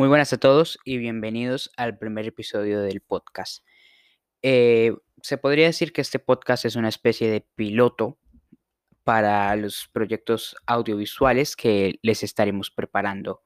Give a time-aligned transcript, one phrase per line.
[0.00, 3.62] Muy buenas a todos y bienvenidos al primer episodio del podcast.
[4.40, 8.16] Eh, se podría decir que este podcast es una especie de piloto
[9.04, 13.42] para los proyectos audiovisuales que les estaremos preparando.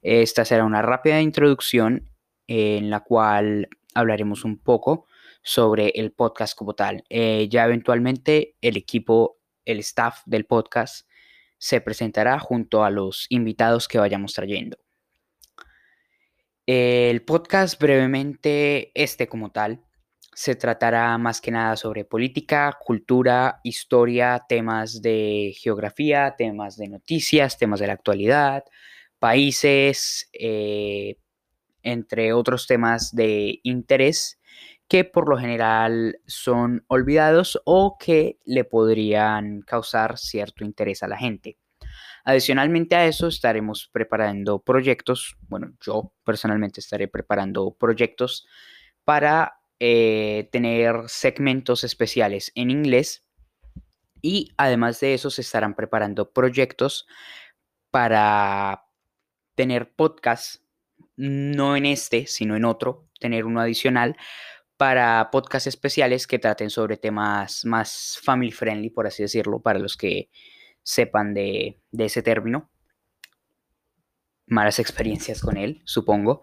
[0.00, 2.08] Esta será una rápida introducción
[2.46, 5.06] en la cual hablaremos un poco
[5.42, 7.04] sobre el podcast como tal.
[7.10, 9.36] Eh, ya eventualmente el equipo,
[9.66, 11.06] el staff del podcast
[11.58, 14.78] se presentará junto a los invitados que vayamos trayendo.
[16.66, 19.82] El podcast brevemente, este como tal,
[20.32, 27.58] se tratará más que nada sobre política, cultura, historia, temas de geografía, temas de noticias,
[27.58, 28.64] temas de la actualidad,
[29.18, 31.16] países, eh,
[31.82, 34.38] entre otros temas de interés
[34.88, 41.16] que por lo general son olvidados o que le podrían causar cierto interés a la
[41.16, 41.58] gente.
[42.24, 48.46] Adicionalmente a eso estaremos preparando proyectos, bueno, yo personalmente estaré preparando proyectos
[49.04, 53.24] para eh, tener segmentos especiales en inglés
[54.22, 57.06] y además de eso se estarán preparando proyectos
[57.90, 58.84] para
[59.54, 60.62] tener podcasts,
[61.16, 64.16] no en este, sino en otro, tener uno adicional
[64.76, 69.96] para podcasts especiales que traten sobre temas más family friendly, por así decirlo, para los
[69.96, 70.30] que
[70.90, 72.70] sepan de, ese término.
[74.46, 76.42] Malas experiencias con él, supongo.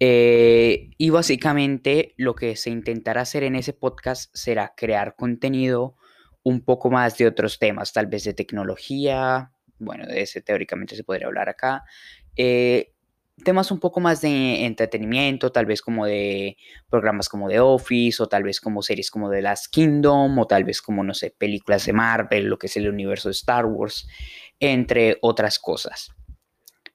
[0.00, 5.96] Eh, y básicamente lo que se intentará hacer en ese podcast será crear contenido
[6.42, 11.04] un poco más de otros temas, tal vez de tecnología, bueno, de ese teóricamente se
[11.04, 11.84] podría hablar acá,
[12.36, 12.94] eh,
[13.44, 16.56] temas un poco más de entretenimiento, tal vez como de
[16.88, 20.64] programas como de Office, o tal vez como series como de Last Kingdom, o tal
[20.64, 24.08] vez como, no sé, películas de Marvel, lo que es el universo de Star Wars,
[24.58, 26.12] entre otras cosas.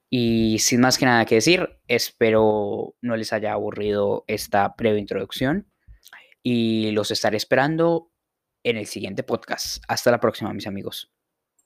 [0.10, 5.72] Y sin más que nada que decir, espero no les haya aburrido esta breve introducción
[6.44, 8.12] y los estaré esperando
[8.64, 9.84] en el siguiente podcast.
[9.88, 11.14] Hasta la próxima, mis amigos.